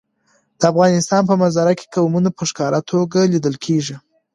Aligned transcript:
د 0.59 0.61
افغانستان 0.71 1.21
په 1.29 1.33
منظره 1.41 1.73
کې 1.79 1.91
قومونه 1.95 2.29
په 2.37 2.43
ښکاره 2.49 2.79
توګه 2.91 3.19
لیدل 3.33 3.55
کېږي. 3.65 3.95